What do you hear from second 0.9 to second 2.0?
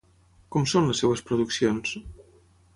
seves produccions?